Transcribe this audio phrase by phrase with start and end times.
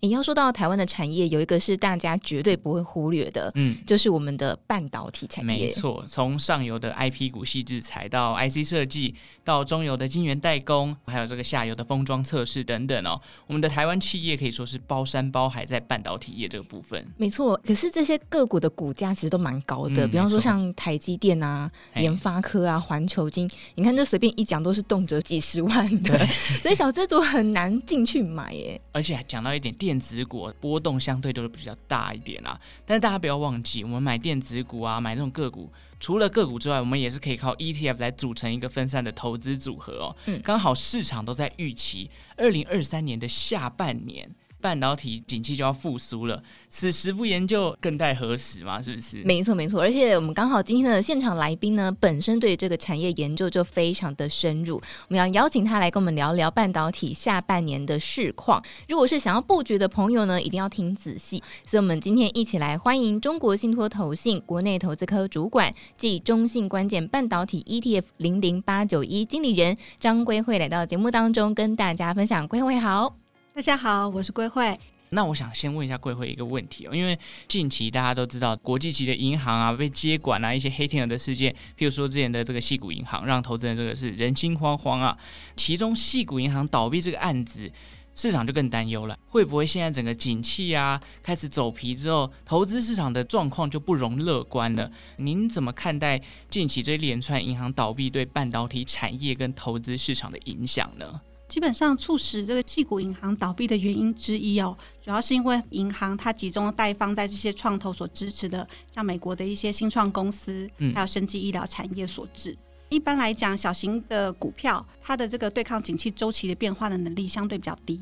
[0.00, 5.66] 你要说到台湾的产业，有一个是大家绝对不会忽略的，嗯，就是我们的半导体产业。
[5.66, 9.14] 没错，从上游的 IP 股细制材到 IC 设计，
[9.44, 17.06] 到中游的晶圆代工，还有这个下游的封装测试等等哦，我们的台湾企业可以说是包山包海在半导体业这个部分。
[17.16, 26.26] 没错，可是这些个股的股价其实都蛮高的，嗯、比方说像台积电啊、联发科啊、环球晶，你看这随便一讲都是动辄几十万的，
[26.60, 28.80] 所以小资族很难进去买耶。
[28.92, 30.02] 而且还讲到一点电。
[30.02, 40.16] 子股波动相对都是比较大一点啊，但是大家不要忘记，我们买电子股啊，买这种个股，除了个股之外，我们也是可以靠 ETF 来组成一个分散的投资组合哦。
[40.26, 44.28] 嗯，刚好市场都在预期二零二三年的下半年。
[44.62, 48.80] 半导体景气就要复苏了，此时不研究更待何时嘛？
[48.80, 49.20] 是不是？
[49.24, 49.80] 没错，没错。
[49.80, 58.62] 而且我们刚好今天的现场来宾呢，本身对这个产业研究就非常的深入，我们要邀请他来跟我们聊聊半导体下半年的市况。
[58.88, 61.42] 如果是想要布局的朋友呢，一定要听仔细。
[61.66, 72.46] 所以，我们今天一起来欢迎中国信托投信国内投资科主管暨中信关键半导体 ETF 零零八九一经理人张归慧来到节目当中，跟大家分享。
[72.46, 73.21] 归慧好。
[73.54, 74.74] 大家好，我是桂慧。
[75.10, 85.18] 那我想先问一下桂慧一个问题哦，因为近期大家都知道国际级的银行啊被接管啊，一些黑天鹅的事件，譬如说之前的这个矽谷银行，让投资人这个是人心惶惶啊。
[85.54, 87.70] 其中矽谷银行倒闭这个案子，
[88.14, 94.90] 市场就更担忧了，会不会现在整个景气啊开始走皮之后，投资市场的状况就不容乐观了？
[95.18, 101.20] 您怎么看待近期这一连串银行倒闭对半导体产业跟投资市场的影响呢？
[101.52, 112.52] 基本上促使这个矽谷银行倒闭的原因之一哦，主要是因为银行它集中贷放在这些创投所支持的，像美国的一些新创公司，还有生技医疗产业所致。
[112.52, 118.00] 嗯、一般来讲，小型的股票它的这个对抗景气周期的变化的能力相对比较低，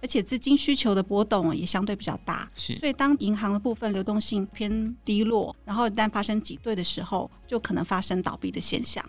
[0.00, 2.48] 而且资金需求的波动也相对比较大。
[2.54, 9.04] 是，所以当银行的部分流动性偏低落，然后一旦发生挤兑的时候，就可能发生倒闭的现象。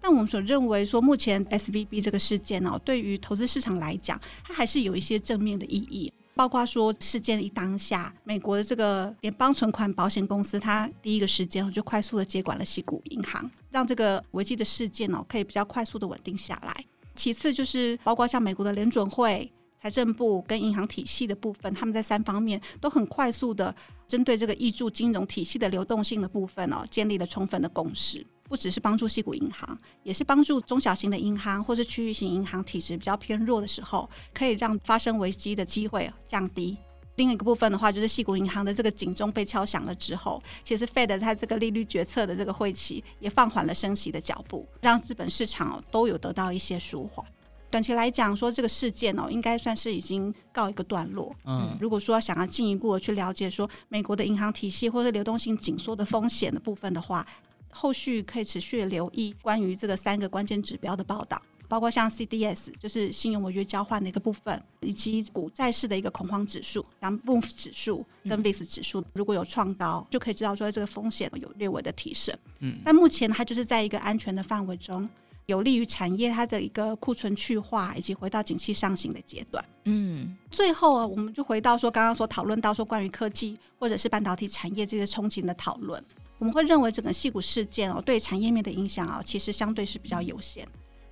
[0.00, 6.12] 但我们所认为说，目前 SVB 这个事件哦，对于投资市场来讲，它还是有一些正面的意义。
[6.32, 16.84] 包括说，事件一当下，美国的这个联邦存款保险公司，它第一个时间就快速的接管了西谷银行，让这个危机的事件哦，可以比较快速的稳定下来。
[17.14, 23.74] 其次就是包括像美国的联准会、财政部跟银行体系的部分，他们在三方面都很快速的
[24.08, 28.24] 针对这个挹注金融体系的流动性的部分哦，建立了充分的共识。
[28.50, 36.76] 不只是帮助矽谷银行，也是帮助中小型的银行或是区域型银行体质比较偏弱的时候，可以让发生危机的机会降低。
[37.14, 47.24] 另一个部分的话，就是矽谷银行的这个警钟被敲响了之后，其实 Fed 在这个利率决策的这个会期也放缓了升息的脚步，让资本市场都有得到一些舒缓。
[47.70, 51.32] 短期来讲，说这个事件哦，应该算是已经告一个段落。
[51.44, 57.24] 嗯，如果说想要进一步的去了解说美国的银行体系或者流动性紧缩的风险的部分的话，
[57.70, 72.36] 后续可以持续留意关于这个三个关键指标的报道，包括像 CDS，就是信用违约交换的一个部分，以及股债市的一个恐慌指数，像 MOVE 指数跟 VIX 指数，如果有创高，就可以知道说这个风险有略微的提升。
[72.58, 75.08] 嗯，但目前它就是在一个安全的范围中，
[75.46, 79.64] 有利于产业它的一个库存去化以及回到景气上行的阶段。
[79.84, 86.04] 嗯，最后啊，我们就回到说刚刚所讨论到说关于科技或者是半导体产业这些憧憬的讨论。
[86.40, 90.66] 我们会认为整个戏股事件哦，对产业面的影响啊，其实相对是比较有限，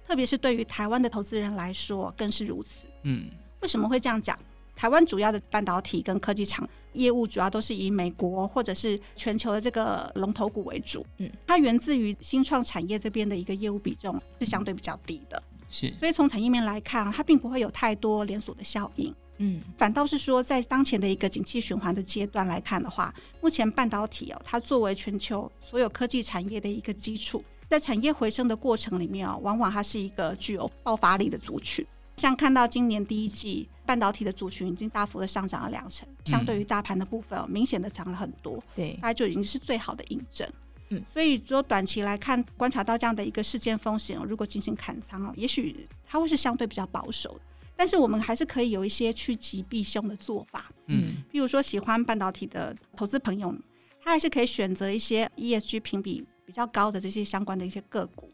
[0.04, 2.88] 特别是对于台湾的投资人来说更是如此。
[3.02, 3.28] 嗯，
[3.60, 4.36] 为什么会这样讲？
[4.74, 11.04] 台湾主要的半导体跟科技厂业务主要都是以美国或者是全球的这个龙头股为主。
[11.18, 15.42] 嗯，它源自于新创产业这边的一个业务比重是相对比较低的。
[15.68, 19.14] 是，所以从产业面来看，它并不会有太多连锁的效应。
[19.38, 31.86] 嗯，反倒是说，在当前的一个景气循环的阶段来看的话，目前半导体哦，它作为全球所有科技产业的一个基础，在产业回升的过程里面哦，往往它是一个具有爆发力的族群。
[32.16, 38.60] 像看到今年第一季半导体的族群已经大幅的上涨了两成，相对于大盘的部分哦，明显的涨了很多。
[38.74, 40.48] 对，它就已经是最好的印证。
[40.88, 47.40] 嗯，所以说短期来看，观察到这样的一个事件风险，如果进行砍仓哦，也许它会是相对比较保守的。
[47.78, 53.54] 但是我们还是可以有一些趋吉避凶的做法，嗯，比如说喜欢半导体的投资朋友，
[54.02, 58.28] 他还是可以选择一些 ESG 评比比较高的这些相关的一些个股，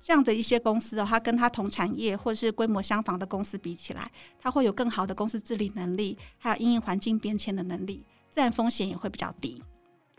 [0.00, 4.10] 这样的一些公司哦，它跟它同产业或者是规模相仿的公司比起来，
[4.40, 9.62] 它会有更好的公司治理能力，还有因应环境变迁的能力，自然风险也会比较低。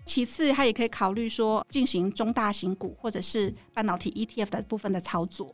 [0.05, 5.53] 其次，它也可以考虑说进行中大型股或者是半导体 ETF 的部分的操作，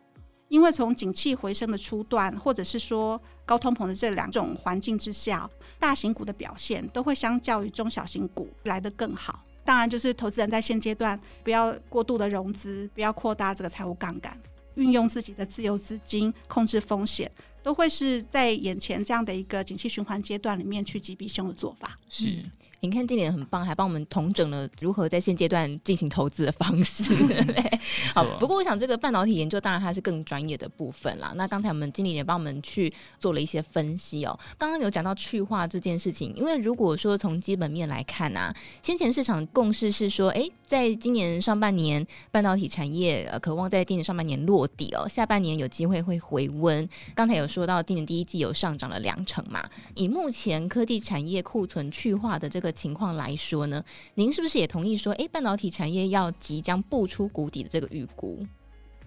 [0.54, 9.44] 因为从景气回升的初段，或者是说高通膨的这两种环境之下，大型股的表现都会相较于中小型股来得更好。
[9.66, 14.40] 当然，就是投资人在现阶段不要过度的融资，不要扩大这个财务杠杆，
[14.76, 17.32] 运用自己的自由资金控制风险，
[17.64, 21.98] 都会是在眼前这样的一个景气循环阶段里面趋吉避凶的做法。
[22.12, 22.46] 是。
[22.84, 27.14] 嗯你看经理人很棒，还帮我们统整了如何在现阶段进行投资的方式？
[28.14, 31.32] 好，不过我想这个半导体研究当然它是更专业的部分啦。
[31.38, 34.38] 那刚才我们经理人帮我们去做了一些分析哦。
[34.58, 46.90] 刚刚有讲到去化这件事情，因为如果说从基本面来看啊，先前市场共识是说，哎，在今年上半年半导体产业呃渴望在今年上半年落地哦，下半年有机会会回温。
[47.14, 52.74] 刚才有说到今年第一季有上涨了两成嘛，以目前科技产业库存去化的这个。
[52.74, 53.86] 情况来说呢，
[54.16, 58.44] 您是不是也同意说，哎，半导体产业要即将步出谷底的这个预估？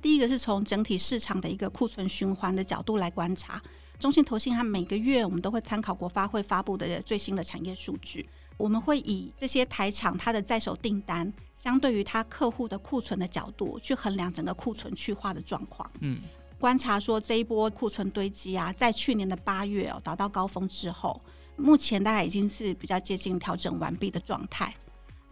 [0.00, 3.60] 第一个是从整体市场的一个库存循环的角度来观察，
[3.98, 8.24] 中信投信它每个月我们都会参考国发会发布的最新的产业数据，
[8.56, 15.90] 我们会以这些台厂它的在手订单，相对于它客户的库存的角度去衡量整个库存去化的状况。
[16.00, 16.20] 嗯，
[16.58, 21.20] 观察说这一波库存堆积啊，在去年的八月哦达到高峰之后。
[21.58, 24.74] 目前大概已经是比较接近调整完毕的状态。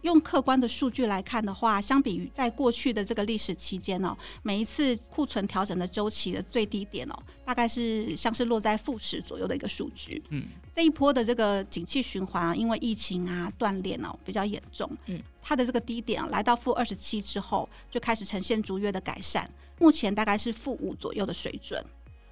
[0.05, 10.21] 用客观的数据来看的话，相比于在过去的这个历史期间哦，每一次库存调整的周期的最低点哦，大概是像是落在负十左右的一个数据。
[10.29, 19.49] 嗯，这一波的这个景气循环啊，因为疫情啊断链哦比较严重，嗯，它的这个低点啊来到负二十七之后，就开始呈现逐月的改善，
[19.79, 21.83] 目前大概是负五左右的水准。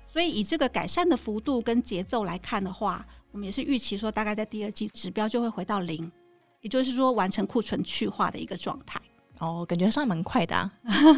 [0.08, 6.12] 所以以这个改善的幅度跟节奏来看的话，我们也是预期说，大概在第二季指标就会回到零，
[6.64, 9.00] 也就是说完成库存去化的一个状态。
[9.40, 10.72] 哦，感觉上蛮快的啊，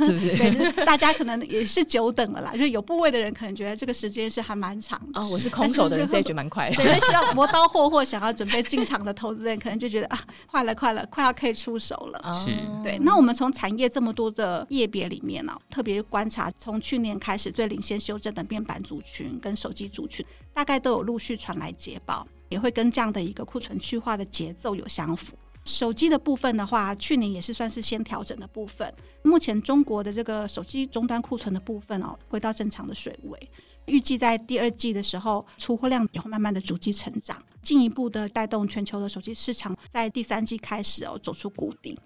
[0.03, 0.33] 是不是？
[0.35, 2.51] 对，就是大家可能也是久等了啦。
[2.53, 5.21] 就是有部位的人可能觉得这个时间是还蛮长的。
[5.21, 6.75] 哦，我是空手的人，所以觉得蛮快的。
[6.77, 12.33] 对，需要磨刀霍霍想要准备进场的投资人，可能就觉得啊，快了，快了，快要可以出手了。
[12.33, 12.51] 是，
[12.81, 12.97] 对。
[12.97, 25.35] 那我们从产业这么多的业别里面呢、啊，特别观察，从去年开始最领先修正的面板族群跟手机族群，大概都有陆续传来捷报，也会跟这样的一个库存去化的节奏有相符。
[25.63, 28.93] 手机的部分的话，去年也是算是先调整的部分。
[29.23, 33.49] 目前中国的这个手机终端库存的部分哦，回到正常的水位。
[33.85, 41.99] 预计在第二季的时候，出货量也会慢慢的逐季成长，进一步的带动全球的手机市场在第三季开始哦走出谷底。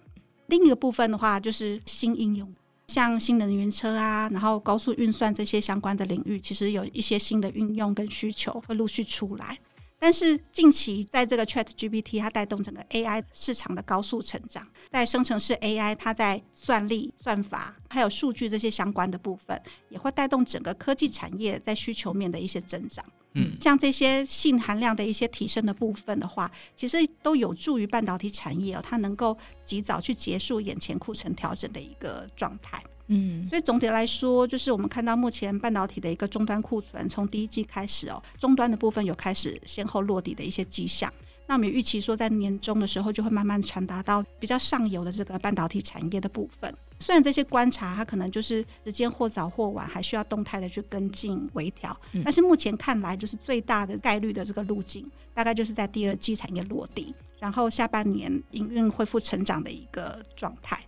[0.47, 2.53] 另一个部分的话，就是新应用，
[2.87, 9.57] 像新能源车啊，然后高速运算这些相关的领域，其实有一些新的运用跟需求会陆续出来。
[9.99, 23.05] 但是近期在这个 Chat GPT 它带动整个 AI 市场的高速成长，在生成式 AI 它在算力、算法还有数据这些相关的部分，也会带动整个科技产业在需求面的一些增长。
[23.33, 32.83] 嗯，像这些性含量的一些提升的部分的话，其实都有助于半导体产业哦，它能够及早去结束眼前库存调整的一个状态。
[33.09, 41.11] 嗯，所以总体来说，就是我们看到目前半导体的一个终端库存，从第一季开始哦，终端的部分有开始先后落底的一些迹象。
[41.47, 46.71] 那我们预期说，在年中的时候，就会慢慢传达到比较上游的这个半导体产业的部分。
[46.99, 60.79] 虽然这些观察它可能就是时间或早或晚，还需要动态的去跟进微调，但是目前看来，就是最大的概率的这个路径，大概就是在第二季产业落地，然后下半年营运恢复成长的一个状态。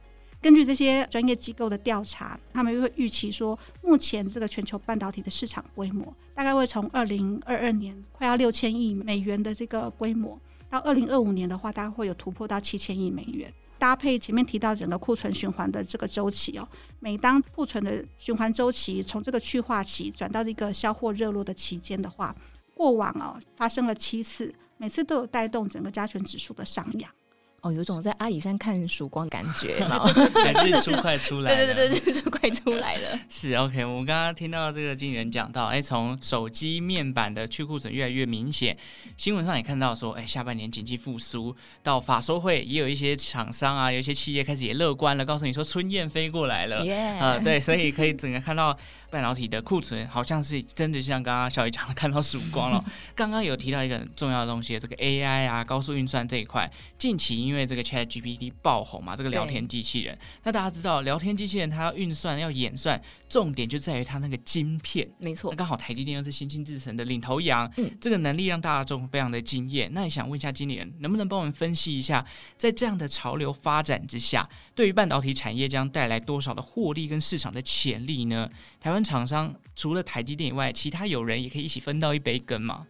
[0.41, 13.53] 根据这些专业机构的调查，他们会预期说，目前这个全球半导体的市场规模大概会从二零二二年快要六千亿美元的这个规模，到二零二五年的话，大概会有突破到七千亿美元。
[13.77, 16.67] 搭配前面提到整个库存循环的这个周期哦，
[16.99, 22.35] 每当库存的循环周期从这个去化期转到这个销货热络的期间的话，
[22.75, 27.11] 过往哦发生了七次，每次都有带动整个加权指数的上扬。
[27.61, 29.75] 哦，有种在阿里山看曙光感觉，
[30.65, 33.19] 日出 快出来了，对对对，日出快出来了。
[33.29, 38.75] 是 OK，我们刚刚听到这个经理人讲到，哎，从手机面板的去库存越来越明显，
[39.15, 48.77] 新闻上也看到说，哎，下半年经济复苏，到法收会也有一些厂商啊，有一些企业开始也乐观了，告诉你说春燕飞过来了，啊 Yeah.、呃，对，所以可以整个看到。
[49.11, 52.83] 半导体的库存好像是真的像刚刚小雨讲的 看到曙光了。
[53.13, 60.17] 刚刚有提到一个很重要的东西，这个 AI 啊，高速运算这一块，近期因为这个 ChatGPT 爆红嘛，这个聊天机器人。
[60.43, 65.05] 那大家知道，聊天机器人它要运算要演算，重点就在于它那个晶片。
[65.19, 69.91] 没错，那刚好台积电又是先进制程的领头羊，嗯，这个能力让大众非常的惊艳。
[69.93, 72.25] 那也想问一下经理人，能不能帮我们分析一下，
[72.55, 78.49] 在这样的潮流发展之下，对于半导体产业将带来多少的获利跟市场的潜力呢？
[78.81, 82.87] 台湾厂商除了台积电以外，其他有人也可以一起分到一杯羹吗？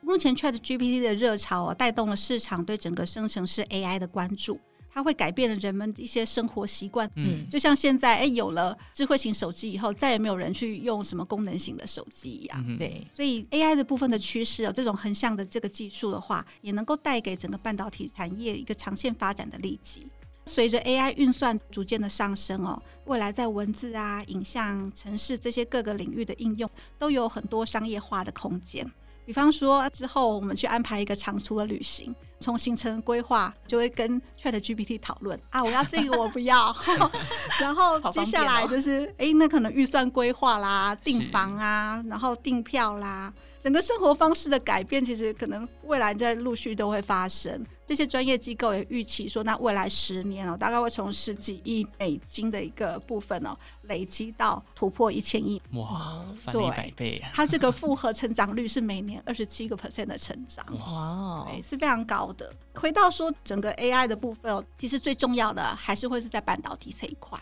[0.00, 4.58] 目前 ChatGPT 的热潮啊，带动了市场对整个生成式 AI 的关注，
[4.90, 7.08] 它会改变了人们一些生活习惯。
[7.14, 12.64] 嗯，就像现在，哎，有了智慧型手机以后，再也没有人去用什么功能型的手机一样。
[12.66, 20.08] 嗯、对，所以 AI 的部分的趋势啊，这种横向的这个技术的话，也能够带给整个半导体产业一个长线发展的利基。
[20.48, 28.90] 随着 AI 运算逐渐的上升哦，未来在文字啊、影像、城市这些各个领域的应用，都有很多商业化的空间。
[29.26, 36.74] 比方说，之后我们去安排一个长途的旅行，从行程规划就会跟 ChatGPT 讨论啊，我要这个我不要，
[37.60, 43.30] 然后接下来就是哎、欸，那可能预算规划啦、订房啊，然后订票啦。
[43.60, 47.64] 整个生活方式的改变，其实可能未来在陆续都会发生。
[47.84, 55.60] 这些专业机构也预期说，那未来十年哦，大概会从十几亿美金的一个部分哦，累积到突破一千亿。
[55.72, 57.32] 哇，翻了一百倍啊！
[57.32, 62.52] 它这个复合成长率是每年二十七个 percent 的成长，哇，对，是非常高的。
[62.74, 67.40] 回到说整个 AI 的部分哦，其实最重要的还是会是在半导体这一块。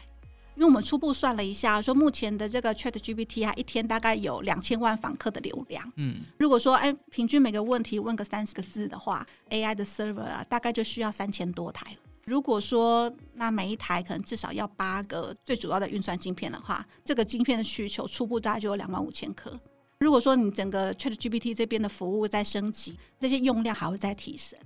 [0.56, 5.92] 因为我们初步算了一下，说目前的这个 ChatGPT 啊，一天大概有两千万访客的流量。
[5.96, 11.94] 嗯，如果说哎，平均每个问题问个三十个字的话，AI 的 server 啊，大概就需要三千多台。
[12.24, 19.56] 如果说那每一台可能至少要八个最主要的运算晶片的话，这个晶片的需求初步大概就有两万五千颗。
[20.00, 24.58] 如果说你整个 ChatGPT 这边的服务在升级，这些用量还会再提升。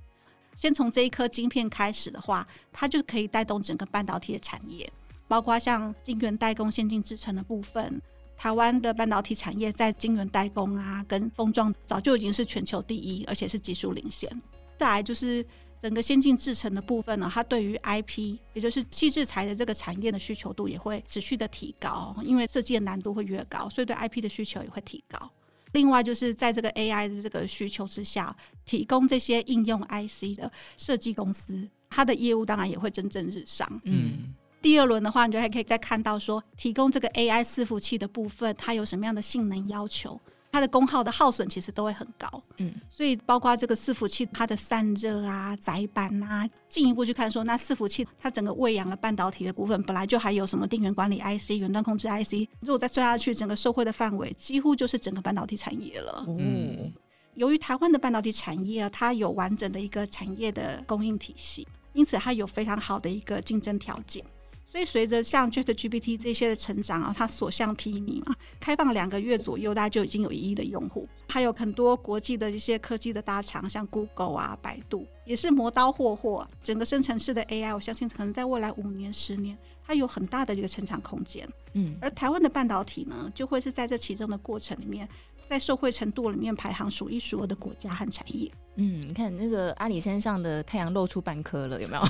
[0.55, 4.91] 先从这一颗晶片开始的话，它就可以带动整个半导体的产业。
[5.31, 8.03] 包括像晶圆代工、先进制程的部分，
[8.37, 14.29] 台湾的半导体产业在晶圆代工啊，跟封装早就已经是全球第一，而且是技术领先。
[14.77, 15.47] 再来就是
[15.81, 25.31] 整个先进制程的部分呢，它对于 IP，也就是矽智财的这个产业的需求度也会持续的提高，因为设计的难度会越高，所以对 IP 的需求也会提高。
[25.71, 33.81] 另外就是在这个 AI 的这个需求之下，提供这些应用 IC 的设计公司，它的业务当然也会蒸蒸日上。
[33.85, 34.35] 嗯。
[34.63, 40.21] 第二轮的话，你就还可以再看到说，提供这个 AI 伺服器的部分，它有什么样的性能要求？
[40.53, 42.43] 它的功耗的耗损其实都会很高。
[42.57, 56.25] 嗯，所以包括这个伺服器它的散热啊、载板啊，进一步去看说，那伺服器它整个喂养了半导体的部分，本来就还有什么电源管理 IC、云端控制 IC，如果再算下去，整个受惠的范围几乎就是整个半导体产业了。
[56.27, 56.93] 嗯，
[57.35, 64.25] 由于台湾的半导体产业啊，它有完整的一个产业的供应体系，因此它有非常好的一个竞争条件。
[64.71, 76.49] 所以随着像 ChatGPT 这些的成长啊，它所向披靡嘛，开放两个月左右，大家就已经有一亿的用户，还有很多国际的一些科技的大厂，像 Google 啊、百度，也是磨刀霍霍。
[76.63, 79.59] 整个生成式的 AI，我相信可能在未来五年、十年，
[79.91, 81.45] 它有很大的一个成长空间。
[81.73, 85.09] 嗯，而台湾的半导体呢，就会是在这其中的过程里面，
[85.49, 88.49] 在受惠程度里面排行数一数二的国家和产业。
[88.77, 92.03] 嗯，你看那个阿里山上的太阳露出半颗了，有没有？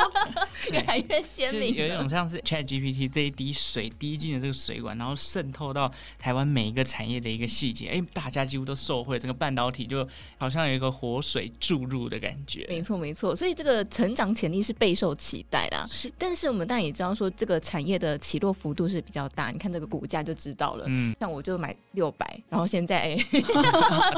[0.72, 1.72] 越来越鲜明。
[1.74, 10.08] 有一种像是 Chat GPT 这一滴水滴进了这个水管，然后渗透到台湾每一个产业的一个细节，哎、欸，大家几乎都受惠，整个半导体就
[10.38, 12.66] 好像有一个活水注入的感觉。
[12.68, 13.36] 没错，没错。
[13.36, 15.86] 所以这个成长潜力是备受期待的。
[15.88, 19.50] 是，但是我们当然也知道说，这个产业的起落幅度是比较大。
[19.50, 20.84] 你看这个股价就知道了。
[20.86, 23.16] 嗯，像我就买六百，然后现在 哎，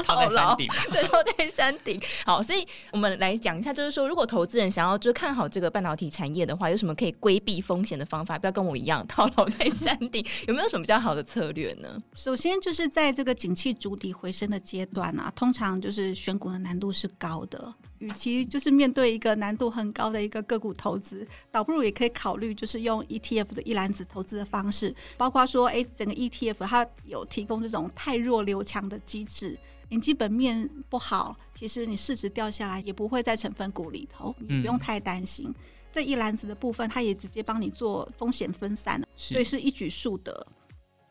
[0.03, 1.99] 套在山顶，对，套在山顶。
[2.25, 8.37] 好，所以我们来讲一下，就是说，如果投资人想要就看好这个半导体产业的话，有什么可以规避风险的方法？
[8.37, 11.99] 不要跟我一样套牢在山顶，有没有什么比较好的策略呢？
[12.13, 29.57] 首先就是在这个景气主体回升的阶段啊，通常就是选股的难度是高的，与其就是面对一个难度很高的一个个股投资，倒不如也可以考虑就是用 ETF 的一篮子投资的方式，包括说，哎，整个 ETF 它有提供这种太弱留强的机制。
[29.89, 35.47] 你基本面不好，其实你市值掉下来也不会在成分股里头，你不用太担心。
[35.49, 35.55] 嗯、
[35.91, 40.47] 这一篮子的部分，它也直接帮你做风险分散，所以是一举数得。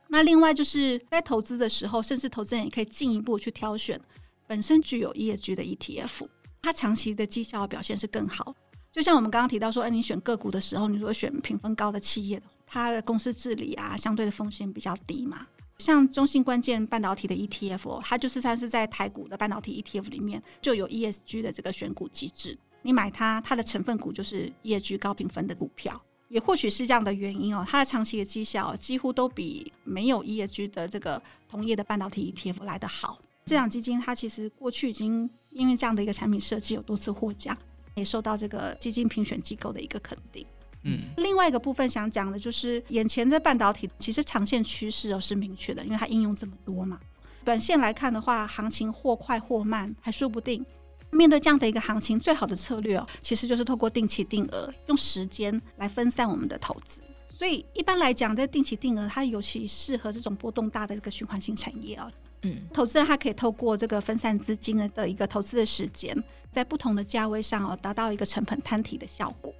[0.08, 4.00] 那另外就是在投资的时候，甚至投资人也可以进一步去挑选
[4.46, 6.26] 本身具有 ESG 的 ETF，
[6.62, 8.54] 它长期的绩效表现是更好。
[8.92, 15.46] 就像我们刚刚提到说，哎，你选个股的时候，你如果选评分高的企业，它的公司治理啊，相对的风险比较低嘛。
[15.78, 22.58] 像中信关键半导体的 ETF，它就是算是在台股的半导体 ETF 里面就有 ESG 的这个选股机制。
[22.82, 26.00] 你买它，它的成分股就是 ESG 高评分的股票。
[26.28, 33.18] 也或许是这样的原因哦，它的长期的绩效几乎都比没有 ESG 的这个同业的半导体 ETF 来得好。
[33.44, 37.56] 这档基金它其实过去已经因为这样的一个产品设计有多次获奖，
[37.94, 40.46] 也受到这个基金评选机构的一个肯定。
[40.82, 46.98] 嗯，另外一个部分想讲的就是，眼前的半导体其实长线趋势哦是明确的，因为它应用这么多嘛。
[47.44, 50.64] 短线来看的话，行情或快或慢还说不定。
[51.10, 57.00] 面对这样的一个行情，最好的策略哦，其实就是透过定期定额，用时间来分散我们的投资。
[57.28, 62.10] 所以一般来讲，在定期定额它尤其适合这种波动大的这个循环性产业哦。
[62.42, 66.16] 嗯，投资人他可以透过这个分散资金的一个投资的时间，
[66.50, 69.54] 在不同的价位上哦，达到一个成本摊提的效果。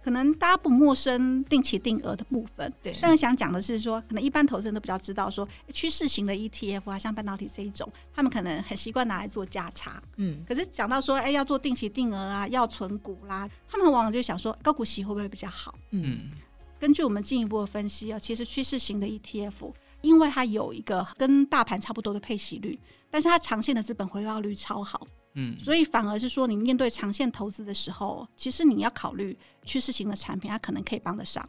[0.00, 2.94] 可能大家不陌生定期定额的部分，对。
[3.02, 10.02] 但是想讲的是说，可能一般投资人都比较知道说，趋势型的 ETF 啊，像半导体这一种，他们可能很习惯拿来做价差。
[10.16, 10.42] 嗯。
[10.46, 15.74] 可是讲到说，哎，要做定期定额啊，要存股啦，他们往往就想说，高股息会不会比较好？
[15.90, 16.30] 嗯。
[16.78, 22.78] 根据我们进一步的分析啊，其实趋势型的 ETF，因为它有一个跟大盘差不多的配息率，
[23.10, 25.06] 但是它长线的资本回报率超好。
[25.34, 31.46] 嗯，所以反而是说，你面对长线投资的时候，其实你要考虑趋势型的产品，它可能可以帮得上。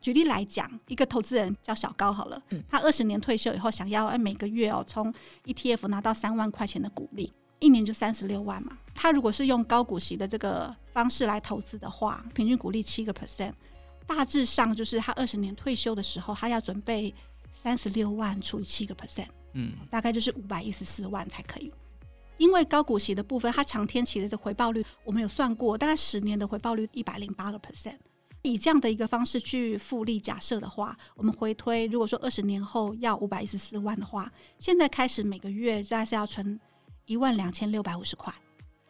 [0.00, 5.12] 举例来讲，一个投资人叫小高好了，他二十年退休以后，想要每个月哦从
[5.44, 8.78] ETF 拿到三万块钱的股利，一年就三十六万嘛。
[8.94, 13.52] 他如果是用高股息的这个方式来投资的话，平均股利七个 percent，
[14.06, 17.14] 大致上就是他二十年退休的时候，他要准备
[17.52, 21.72] 三十六万除以七个 percent，嗯，大概就是五百一十四万才可以。
[22.38, 27.96] 因为高股息的部分，它长天期的这回报率，我们有算过，大概十年的回报率一百零八个 percent。
[28.42, 36.58] 以这样的一个方式去复利假设的话，我们回推，如果说二十年后要五百一十四万的话，现在开始每个月大概是要存
[37.04, 38.32] 一万两千六百五十块。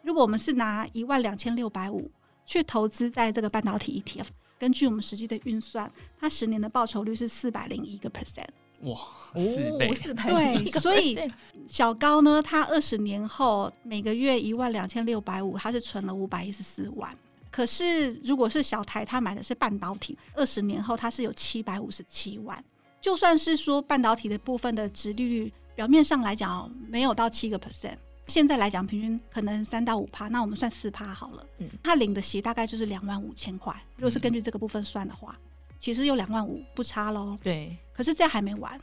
[0.01, 2.09] 如果我们是拿一万两千六百五
[2.45, 4.27] 去投资在这个半导体 ETF，
[4.61, 8.45] 根据我们实际的运算，它十年的报酬率是四百零一个 percent。
[8.81, 8.95] 哇，
[9.35, 11.19] 四倍，四倍，对，所以
[11.67, 17.11] 小高呢，他二十年后每个月一万两千六百五，他是存了五百一十四万。
[17.49, 22.63] 可是如果是小台，他买的是半导体，二十年后他是有七百五十七万。
[23.01, 27.97] 就算是说半导体的部分的值利率，表面上来讲没有到七个 percent，
[28.31, 31.45] 现在来讲平均可能三到五趴，那我们算四趴好了。
[31.59, 33.75] 嗯，他领的息大概就是两万五千块。
[33.97, 35.37] 如果是根据这个部分算的话。
[35.37, 35.47] 嗯
[35.81, 37.75] 其实有两万五不差喽，对。
[37.91, 38.79] 可是这还没完，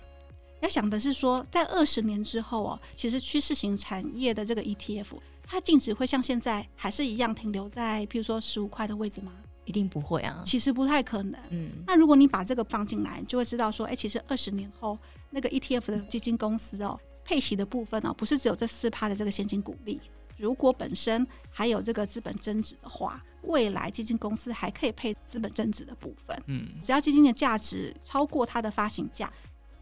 [0.58, 5.06] 要想的是说，在二十年之后哦，其实趋势型产业的这个 ETF，
[5.44, 9.30] 它净值会像现在还是一样停留在，譬如说十五块的位置吗？
[9.64, 11.40] 一定不会啊，其实不太可能。
[11.50, 14.98] 嗯，那如果你把这个放进来，就会知道说，哎，其实二十年后
[15.30, 20.00] 那个 ETF 的基金公司哦，配息的部分哦，不是只有这四趴的这个现金股利。
[20.38, 26.42] 如果本身还有这个资本增值的话，未来基金公司还可以配资本增值的部分。
[26.46, 29.30] 嗯，只要基金的价值超过它的发行价，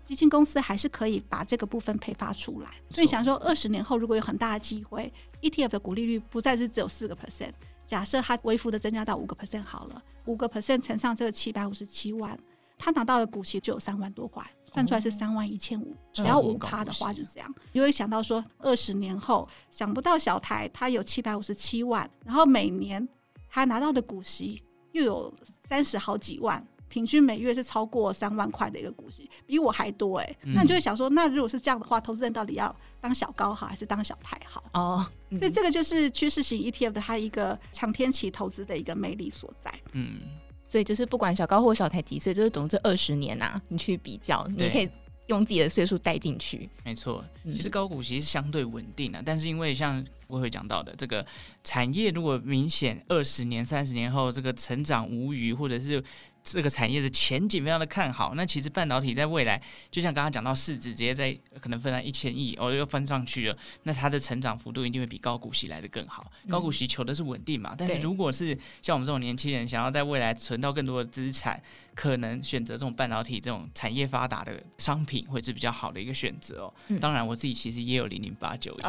[0.03, 2.71] 基金公司还是可以把这个部分配发出来。
[2.91, 7.53] 所以想说，二十年后如果有很大的机会，ETF 的股利率不再是只有四个 percent，
[7.85, 12.37] 假设它微幅的增加到五个 percent 好了，五个 percent 乘上这个七百五十七万，
[12.77, 14.45] 他拿到的股息就有三万多块。
[14.77, 17.55] 算出来是三万一千五，只要五趴的话就这样。
[17.73, 23.09] 你会想到说，二十年后想不到小台他有七百五十七万，然后每年
[23.49, 24.63] 他拿到的股息
[24.93, 25.33] 又有
[25.67, 30.39] 三十好几万，平均每月是超过三万块的一个股息，比我还多哎、欸。
[30.43, 34.63] 嗯、那你就会想说，那如果是这样的话，投资人到底要当小高好还是当小台好？
[34.75, 39.73] 哦，嗯、所以这个就是趋势型 ETF 的它一个长天期投资的一个魅力所在。
[39.93, 40.21] 嗯。
[40.67, 44.89] 所以就是不管小高或小台几岁，就是总之二十年呐、啊，你去比较，你可以
[45.27, 46.69] 用自己的岁数带进去。
[46.85, 51.25] 没错，其实高股息是相对稳定的，嗯、但是因为像我会讲到的，这个
[51.65, 56.03] 产业如果明显二十年、三十年后这个成长无余，或者是。
[56.47, 66.31] 这个产业的前景非常的看好，那其实半导体在未来，就像刚刚讲到市值直接在可能分到一千亿，哦又翻上去了，那它的成长幅度一定会比高股息来的更好。
[66.45, 71.61] 嗯、高股息求的是稳定嘛，但是如果是像我们这种年轻人想要在未来存到更多的资产，
[71.97, 76.75] 可能选择这种半导体这种产业发达的商品会是比较好的一个选择哦。
[76.87, 78.83] 嗯、当然我自己其实也有零零八九一，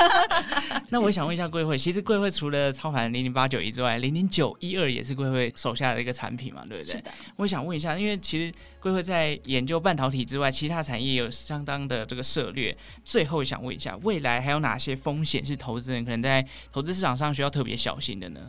[0.90, 6.62] 那我想问一下贵会，其实贵会除了操盘零零八九一之外，零零九一二也是贵会手下的一个产品嘛？
[6.68, 7.00] 对不对？
[7.00, 12.76] 的我想问一下，因为其实贵会在研究半导体之外，其他产业也有相当的这个涉略。
[13.04, 18.40] 最后想问一下，未来还有哪些风险是投资人可能在投资市场上需要特别小心的呢？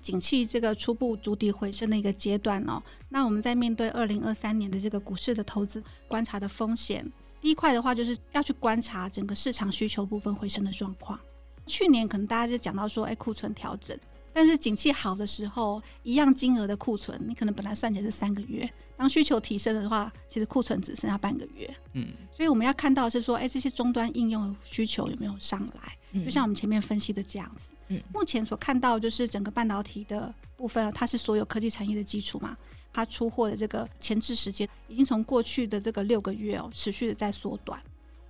[0.00, 7.06] 景气这个初步逐底回升的一个阶段哦，那我们在面对二零二三年的这个股市的投资观察的风险，
[7.40, 11.16] 第一块的话，就是要去观察整个市场需求部分回升的状况。
[11.66, 13.96] 去年可能大家就讲到说，哎，库存调整，
[14.32, 21.72] 但是景气好的时候，一样金额的库存，你可能本来算起来是三个月，当需求提升的话，其实库存只剩下半个月。
[21.92, 26.24] 嗯，所以我们要看到是说，哎，这些终端应用需求有没有上来？
[26.24, 27.72] 就像我们前面分析的这样子。
[27.88, 32.56] 嗯，目前所看到就是整个半导体的部分，它是所有科技产业的基础嘛。
[32.94, 37.82] 它出货的这个前置时间已经从过去的这个六个月哦，持续的在缩短，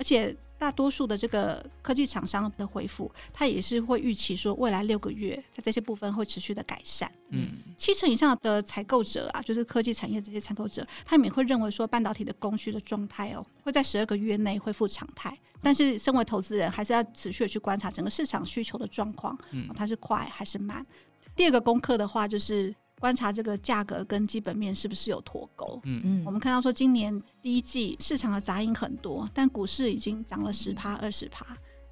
[0.02, 7.08] 而且大多数的这个科技厂商的回复，它也是会预期说未来六个月它这些部分会持续的改善。
[7.30, 15.38] 嗯，七成以上的采购者啊，就是科技产业这些采购者，他们也会认为说半导体的供需的状态哦，会在十二个月内恢复常态。
[15.62, 20.84] 但是身为投资人，还是要持续的去观察整个市场需求的状况，嗯，它是快还是慢？
[21.36, 22.74] 第二个功课的话就是。
[23.02, 25.80] 观察这个价格跟基本面是不是有脱钩？
[25.82, 31.44] 嗯嗯，我们看到说今年第一季市场的杂音很多，但股市已经涨了十趴、二十趴，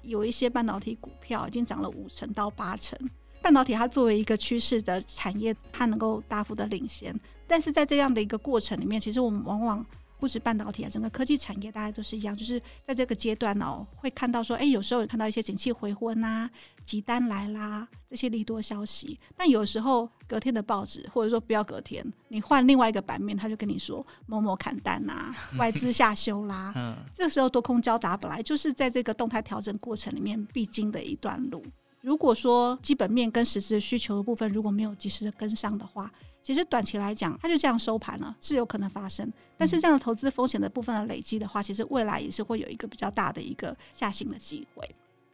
[0.03, 2.97] 有一些半导体股票已经涨了五成到八成。
[3.41, 7.13] 半导体它作为一个趋势的产业，它能够大幅的领先，
[7.45, 9.85] 但是在这样的一个过程里面，其实我们往往。
[10.21, 16.51] 不止半导体啊，整个科技产业大家都是一样，就是在这个阶段哦，会看到说，哎，有时候有看到一些景气回温呐、啊，
[16.85, 19.19] 急单来啦，这些利多消息。
[19.35, 26.71] 但有时候隔天的报纸，或者说不要隔天，你换另外一个版面，他就跟你说某某砍单呐、啊， 外资下修啦。
[26.75, 31.65] 嗯，这个时候多空交杂本来就是在这个动态调整过程里面必经的一段路。
[32.01, 36.11] 如果说基本面跟实质的需求的部分如果没有及时的跟上的话，
[36.43, 39.31] 其实短期来讲，它就这样收盘了，是有可能发生。
[39.57, 44.89] 但是这样的投资风险的部分的累积的话，其实未来也是会有一个比较大的一个下行的机会。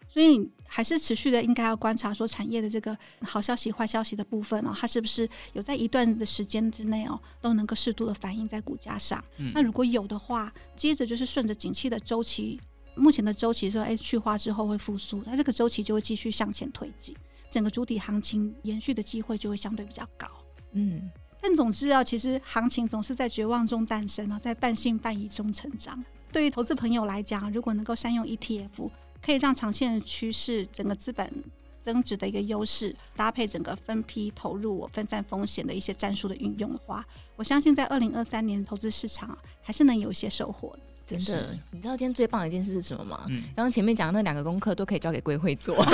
[0.10, 9.24] 所以还是持续的应该要观察说产业的这个好消息、坏消息的部分哦，它是不是有在一段的时间之内哦，都能够适度的反映在股价上。
[9.38, 9.52] 嗯。
[9.54, 12.60] 那如果有的话，接着就是顺着景气的周期，
[12.96, 17.16] 目前的周期说，哎，去化之后会复苏，那这个周期就会继续向前推进，
[17.52, 20.28] 整个主体行情延续的机会就会相对比较高。
[20.78, 21.10] 嗯，
[21.42, 26.04] 但总之啊，其实行情总是在绝望中诞生啊，在半信半疑中成长。
[26.32, 28.90] 对于投资朋友来讲，如果能够善用 ETF，
[29.26, 31.44] 可以让长线的趋势、整个资本
[31.82, 37.04] 增值的一个优势，搭配整个分批投入、分散风险的一些战术的运用的话，
[37.36, 40.78] 我相信在二零二三年投资市场还是能有一些收获。
[41.08, 43.26] 真的，你知道今天最棒的一件事是什么吗？
[43.30, 45.74] 嗯，刚刚前面讲的那两个功课都可以交给贵会做。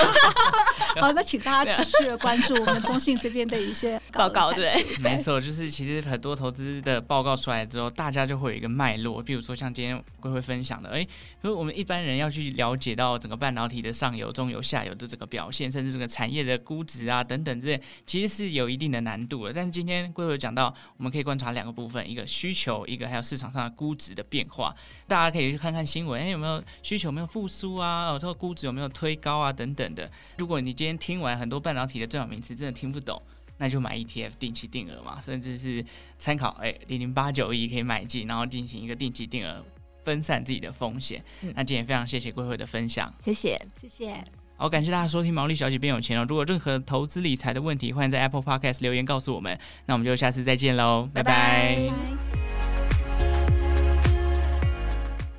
[1.00, 4.52] 好，那请大家持续的关注我们中信这边的一些报告。
[4.52, 9.22] 对，没错，就是其实很多投资的报告出来之后，大家就会有一个脉络。
[9.22, 11.08] 比如说像今天贵会分享的，哎，因
[11.44, 19.54] 为我们一般人要去了解到整个半导体的上游、中游、下游的这个表现，甚至这个产业的估值啊等等这些，其实是有一定的难度的。
[19.54, 24.74] 但是今天贵会讲到，我们可以观察两个部分：一个需求，一个还有市场上的估值的变化。
[25.08, 28.08] 大家可以去看看新闻，哎，有没有需求有没有复苏啊？
[28.12, 29.52] 哦，这个估值有没有推高啊？
[29.52, 30.10] 等等的。
[30.38, 33.21] 如果你今天听完很多半导体的重要名词，真的听不懂，
[33.58, 35.86] 那就买 ETF 定期定额嘛，甚至是
[36.17, 39.63] 参考哎零零八九一可以买进，然后进行一个定期定额，
[40.04, 41.23] 分散自己的风险。
[41.41, 44.23] 嗯、那今天非常谢谢贵会的分享，谢谢谢谢。
[44.56, 46.26] 好，感谢大家收听毛利小姐变有钱哦。
[46.30, 49.60] 如果任何投资理财的问题，欢迎在 Apple Podcast 留言告诉我们。
[49.88, 51.76] 那我们就下次再见喽，拜拜。
[51.76, 52.42] 拜拜。